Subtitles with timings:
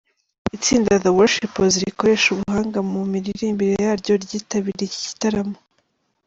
[0.55, 5.57] Itsinda The Worshippers rikoresha ubuhanga mu miririmbire yaryo ryitabiriye iki gitaramo.